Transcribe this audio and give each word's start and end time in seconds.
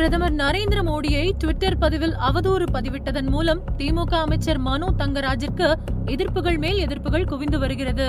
பிரதமர் 0.00 0.34
நரேந்திர 0.34 0.80
மோடியை 0.82 1.24
ட்விட்டர் 1.38 1.76
பதிவில் 1.78 2.14
அவதூறு 2.28 2.66
பதிவிட்டதன் 2.72 3.26
மூலம் 3.28 3.60
திமுக 3.78 4.12
அமைச்சர் 4.20 4.58
மனோ 4.58 4.88
தங்கராஜிற்கு 4.98 5.66
எதிர்ப்புகள் 6.06 6.58
மேல் 6.58 6.78
எதிர்ப்புகள் 6.78 7.26
குவிந்து 7.26 7.58
வருகிறது. 7.58 8.06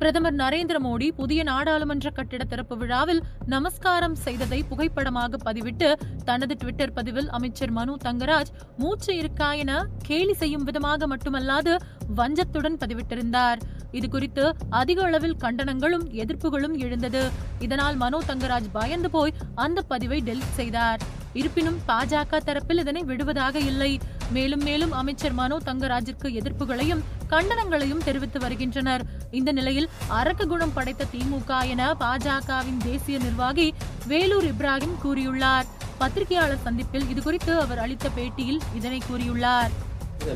பிரதமர் 0.00 0.36
நரேந்திர 0.42 0.76
மோடி 0.84 1.06
புதிய 1.18 1.40
நாடாளுமன்ற 1.48 2.08
கட்டிட 2.18 2.42
திறப்பு 2.52 2.74
விழாவில் 2.80 3.20
நமஸ்காரம் 3.52 4.14
செய்ததை 4.26 4.60
புகைப்படமாக 4.70 5.38
பதிவிட்டு 5.46 5.88
தனது 6.28 6.54
ட்விட்டர் 6.60 6.94
பதிவில் 6.98 7.28
அமைச்சர் 7.38 7.72
மனு 7.78 7.94
தங்கராஜ் 8.06 8.50
மூச்சு 8.82 9.12
இருக்கா 9.20 9.48
என 9.62 9.72
கேலி 10.08 10.34
செய்யும் 10.42 10.64
விதமாக 10.68 11.08
மட்டுமல்லாது 11.12 11.74
வஞ்சத்துடன் 12.20 12.78
பதிவிட்டிருந்தார். 12.82 13.60
இது 13.98 14.08
குறித்து 14.14 14.44
அதிக 14.80 14.98
அளவில் 15.08 15.36
கண்டனங்களும் 15.44 16.06
எதிர்ப்புகளும் 16.22 16.76
எழுந்தது. 16.86 17.24
இதனால் 17.66 17.98
மனோ 18.04 18.20
தங்கராஜ் 18.30 18.70
பயந்து 18.78 19.10
போய் 19.16 19.36
அந்த 19.66 19.80
பதிவை 19.92 20.20
டெலிட் 20.30 20.58
செய்தார். 20.60 21.02
இருப்பினும் 21.40 21.78
பாஜக 21.90 22.40
தரப்பில் 22.48 22.82
இதனை 22.84 23.02
விடுவதாக 23.10 23.58
இல்லை. 23.72 23.92
மேலும் 24.30 24.62
மேலும் 24.62 24.92
அமைச்சர் 24.92 25.32
மனோ 25.32 25.56
தங்கராஜிற்கு 25.64 26.28
எதிர்ப்புகளையும் 26.34 27.02
கண்டனங்களையும் 27.30 28.04
தெரிவித்து 28.04 28.40
வருகின்றனர். 28.40 29.02
இந்த 29.30 29.52
நிலையில் 29.52 29.88
அரக்கு 30.10 30.46
குணம் 30.46 30.72
படைத்த 30.72 31.06
திமுக 31.12 31.66
என 31.66 31.94
பாஜகவின் 32.00 32.80
தேசிய 32.84 33.18
நிர்வாகி 33.18 33.66
வேலூர் 34.06 34.44
இப்ராஹிம் 34.44 34.96
கூறியுள்ளார். 35.04 35.68
பத்திரிகையாளர் 35.98 36.64
சந்திப்பில் 36.64 37.06
இதுகுறித்து 37.06 37.56
அவர் 37.58 37.78
அளித்த 37.78 38.08
பேட்டியில் 38.16 38.60
இதனை 38.74 39.00
கூறியுள்ளார். 39.10 39.72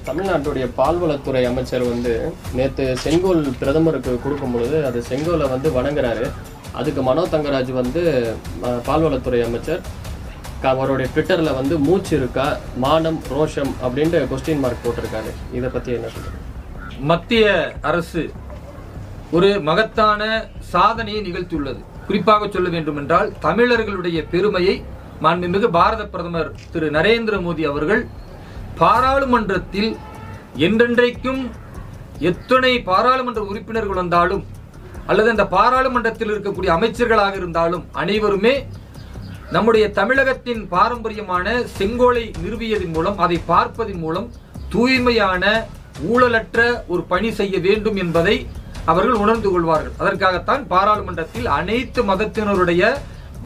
தமிழ்நாட்டுடைய 0.04 0.66
பால்வளத்துறை 0.76 1.46
அமைச்சர் 1.46 1.82
வந்து 1.84 2.12
நேற்று 2.52 2.96
செங்கோல் 2.96 3.42
பிரதமருக்கு 3.58 4.20
கொடுக்கும் 4.20 4.52
பொழுது 4.52 4.86
அது 4.86 5.02
செங்கோலை 5.02 5.48
வந்து 5.48 5.70
வணங்குறாரு. 5.70 6.26
அதுக்கு 6.72 7.02
மனோ 7.02 7.26
தங்கராஜ் 7.30 7.72
வந்து 7.72 8.02
அஹ், 8.62 8.80
பால்வளத்துறை 8.86 9.44
அமைச்சர் 9.44 9.82
அவருடைய 10.72 11.06
ட்விட்டரில் 11.14 11.56
வந்து 11.58 11.74
மூச்சு 11.86 12.12
இருக்கா? 12.18 12.46
மானம் 12.84 13.20
ரோஷம் 13.32 13.72
அப்படின்ட்டு 13.84 14.20
கொஸ்டின் 14.32 14.62
மார்க் 14.64 14.84
போட்டிருக்காரு. 14.84 15.30
இதை 15.58 15.68
பற்றி 15.76 15.92
என்ன 15.98 16.10
சொல்லுங்க 16.14 16.40
மத்திய 17.10 17.44
அரசு 17.90 18.22
ஒரு 19.36 19.48
மகத்தான 19.68 20.22
சாதனையை 20.72 21.20
நிகழ்த்தியுள்ளது. 21.28 21.80
குறிப்பாக 22.06 22.48
சொல்ல 22.54 22.68
வேண்டும் 22.68 22.98
என்றால் 23.00 23.28
தமிழர்களுடைய 23.46 24.18
பெருமையை 24.32 24.76
மாண்புமிகு 25.24 25.68
பாரத 25.76 26.02
பிரதமர் 26.14 26.50
திரு 26.72 26.86
நரேந்திர 26.96 27.34
மோடி 27.44 27.62
அவர்கள் 27.70 28.02
பாராளுமன்றத்தில் 28.80 29.90
என்றென்றைக்கும் 30.66 31.42
எத்தனை 32.30 32.72
பாராளுமன்ற 32.88 33.42
உறுப்பினர்கள் 33.50 34.00
வந்தாலும் 34.02 34.42
அல்லது 35.10 35.28
அந்த 35.34 35.44
பாராளுமன்றத்தில் 35.54 36.32
இருக்கக்கூடிய 36.32 36.70
அமைச்சர்களாக 36.76 37.34
இருந்தாலும் 37.40 37.84
அனைவருமே 38.02 38.54
நம்முடைய 39.54 39.84
தமிழகத்தின் 39.98 40.62
பாரம்பரியமான 40.74 41.46
செங்கோலை 41.78 42.22
நிறுவியதன் 42.42 42.94
மூலம் 42.96 43.18
அதை 43.24 43.36
பார்ப்பதன் 43.50 44.00
மூலம் 44.04 44.28
தூய்மையான 44.72 45.44
ஊழலற்ற 46.12 46.60
ஒரு 46.92 47.02
பணி 47.12 47.28
செய்ய 47.40 47.58
வேண்டும் 47.66 47.98
என்பதை 48.04 48.36
அவர்கள் 48.92 49.20
உணர்ந்து 49.24 49.50
கொள்வார்கள். 49.50 49.94
அதற்காகத்தான் 50.02 50.62
பாராளுமன்றத்தில் 50.72 51.46
அனைத்து 51.58 52.02
மதத்தினருடைய 52.10 52.82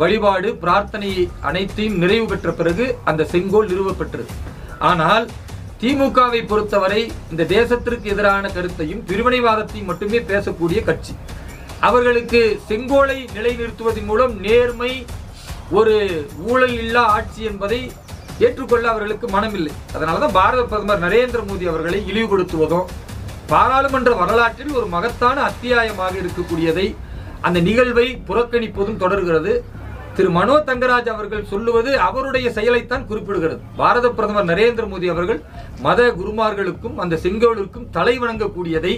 வழிபாடு 0.01 0.48
பிரார்த்தனை 0.62 1.11
அனைத்தையும் 1.51 2.01
நிறைவு 2.05 2.27
பெற்ற 2.33 2.48
பிறகு 2.61 2.86
அந்த 3.11 3.29
செங்கோல் 3.34 3.70
நிறுவப்பெற்றது. 3.73 4.33
ஆனால் 4.91 5.27
திமுகவை 5.83 6.42
பொறுத்தவரை 6.53 7.03
இந்த 7.33 7.48
தேசத்திற்கு 7.56 8.06
எதிரான 8.14 8.45
கருத்தையும் 8.56 9.05
பிரிவினைவாதத்தையும் 9.11 9.91
மட்டுமே 9.92 10.20
பேசக்கூடிய 10.33 10.81
கட்சி. 10.91 11.14
அவர்களுக்கு 11.89 12.42
செங்கோலை 12.69 13.19
நிலைநிறுத்துவதன் 13.36 14.11
மூலம் 14.12 14.34
நேர்மை 14.47 14.92
ஒரு 15.70 15.94
ஊழல் 16.50 16.77
இல்லா 16.83 17.02
ஆட்சி 17.16 17.42
என்பதை 17.44 17.80
ஏற்றுக்கொள்ள 18.44 18.84
அவர்களுக்கு 18.88 19.27
மனமில்லை. 19.34 19.72
அதனாலதான் 19.97 20.36
பாரத 20.36 20.62
பிரதமர் 20.62 21.02
நரேந்திர 21.06 21.41
மோடி 21.48 21.64
அவர்களை 21.70 21.98
இழிவுபடுத்துவதும் 22.11 22.86
பாராளுமன்ற 23.50 24.12
வரலாற்றில் 24.14 24.73
ஒரு 24.79 24.86
மகத்தான 24.95 25.42
அத்தியாயமாக 25.51 26.14
இருக்கக்கூடியதை 26.23 26.86
அந்த 27.40 27.58
நிகழ்வை 27.61 28.06
புறக்கணிப்பதும் 28.29 29.02
தொடர்கிறது. 29.02 29.52
திரு 30.17 30.30
மனோ 30.36 30.55
தங்கராஜ் 30.68 31.11
அவர்கள் 31.14 31.48
சொல்லுவது 31.51 31.90
அவருடைய 32.06 32.46
செயலைத்தான் 32.56 33.06
குறிப்பிடுகிறது. 33.11 33.61
பாரத 33.77 34.06
பிரதமர் 34.11 34.50
நரேந்திர 34.52 34.86
மோடி 34.92 35.08
அவர்கள் 35.14 35.40
மத 35.86 36.08
குருமார்களுக்கும் 36.20 36.96
அந்த 37.05 37.18
செங்கோலுக்கும் 37.24 37.90
தலை 37.90 38.18
வணங்கக்கூடியதை 38.18 38.95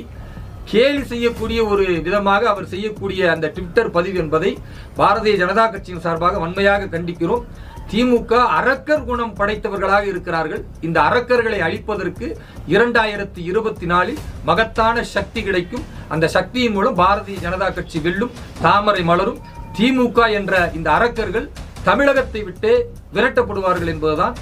கேலி 0.72 1.02
செய்யக்கூடிய 1.12 1.60
ஒரு 1.72 1.84
விதமாக 2.06 2.42
அவர் 2.50 2.68
செய்யக்கூடிய 2.72 3.20
அந்த 3.34 3.46
ட்விட்டர் 3.54 3.90
பதிவு 3.96 4.18
என்பதை 4.22 4.50
பாரதிய 4.98 5.34
ஜனதா 5.42 5.64
கட்சியின் 5.72 6.04
சார்பாக 6.04 6.38
வன்மையாக 6.42 6.88
கண்டிக்கிறோம். 6.94 7.44
திமுக 7.92 8.32
அரக்கர் 8.58 9.06
குணம் 9.08 9.32
படைத்தவர்களாக 9.38 10.04
இருக்கிறார்கள். 10.10 10.60
இந்த 10.86 10.98
அரக்கர்களை 11.08 11.58
அழிப்பதற்கு 11.68 12.26
இரண்டாயிரத்தி 12.74 13.40
இருபத்தி 13.50 13.86
நாலில் 13.92 14.20
மகத்தான 14.50 15.02
சக்தி 15.14 15.42
கிடைக்கும். 15.48 15.84
அந்த 16.14 16.28
சக்தியின் 16.36 16.76
மூலம் 16.76 16.98
பாரதிய 17.00 17.38
ஜனதா 17.46 17.70
கட்சி 17.78 18.00
வெல்லும். 18.06 18.36
தாமரை 18.66 19.02
மலரும். 19.10 19.40
திமுக 19.78 20.30
என்ற 20.40 20.54
இந்த 20.78 20.90
அரக்கர்கள் 20.98 21.48
தமிழகத்தை 21.88 22.42
விட்டு 22.50 22.72
விரட்டப்படுவார்கள் 23.16 23.92
என்பதுதான் 23.94 24.36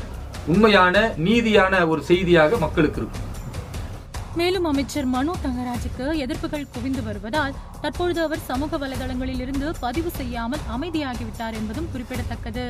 உண்மையான 0.52 0.94
நீதியான 1.28 1.74
ஒரு 1.92 2.02
செய்தியாக 2.10 2.58
மக்களுக்கு 2.66 3.00
இருக்கும். 3.02 3.24
மேலும் 4.38 4.66
அமைச்சர் 4.70 5.06
மனோ 5.12 5.32
தங்கராஜுக்கு 5.44 6.06
எதிர்ப்புகள் 6.24 6.66
குவிந்து 6.74 7.02
வருவதால் 7.06 7.54
தற்பொழுது 7.82 8.20
அவர் 8.26 8.42
சமூக 8.50 8.78
வலைதளங்களில் 8.82 9.42
இருந்து 9.44 9.68
பதிவு 9.84 10.10
செய்யாமல் 10.18 10.64
அமைதியாகிவிட்டார் 10.74 11.56
என்பதும் 11.60 11.88
குறிப்பிடத்தக்கது. 11.92 12.64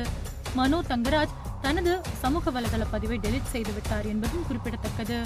மனோ 0.59 0.79
தங்கராஜ் 0.91 1.35
தனது 1.61 1.93
சமூக 2.21 2.51
வலைதள 2.55 2.85
பதிவை 2.91 3.17
டெலிட் 3.25 3.51
செய்துவிட்டார் 3.53 4.07
என்பதும் 4.13 4.45
குறிப்பிடத்தக்கது. 4.47 5.17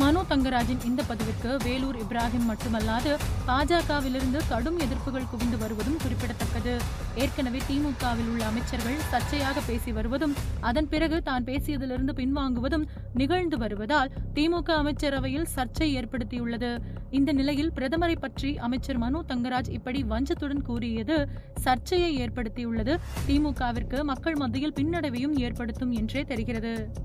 மனு 0.00 0.20
தங்கராஜின் 0.30 0.84
இந்த 0.84 1.04
பதிவிற்கு 1.08 1.64
வேலூர் 1.64 1.96
இப்ராஹிம் 1.96 2.46
மட்டுமல்லாது 2.50 3.16
பாஜகவிலிருந்து 3.48 4.40
கடும் 4.48 4.78
எதிர்ப்புகள் 4.78 5.28
குவிந்து 5.30 5.58
வருவதும் 5.58 5.96
குறிப்பிடத்தக்கது. 6.02 6.80
ஏற்கனவே 7.14 7.60
திமுகவில் 7.68 8.30
உள்ள 8.32 8.44
அமைச்சர்கள் 8.44 8.96
சர்ச்சையாக 9.10 9.60
பேசி 9.66 9.92
வருவதும் 9.92 10.34
அதன் 10.60 10.88
பிறகு 10.88 11.22
தான் 11.22 11.44
பேசியதிலிருந்து 11.44 12.14
பின்வாங்குவதும் 12.16 12.86
நிகழ்ந்து 13.14 13.58
வருவதால் 13.58 14.10
திமுக 14.34 14.68
அமைச்சரவையில் 14.76 15.46
சர்ச்சை 15.56 15.88
ஏற்படுத்தியுள்ளது. 16.00 16.78
இந்த 17.10 17.32
நிலையில் 17.32 17.72
பிரதமரை 17.72 18.16
பற்றி 18.20 18.58
அமைச்சர் 18.58 18.98
மனு 18.98 19.24
தங்கராஜ் 19.28 19.68
இப்படி 19.68 20.02
வஞ்சத்துடன் 20.02 20.62
கூறியது 20.62 21.28
சர்ச்சையை 21.54 22.26
ஏற்படுத்தியுள்ளது. 22.26 22.96
திமுகவிற்கு 23.26 24.02
மக்கள் 24.02 24.34
மத்தியில் 24.34 24.72
பின்னடைவையும் 24.72 25.38
ஏற்படுத்தும் 25.38 25.92
என்றே 25.92 26.24
தெரிகிறது. 26.24 26.90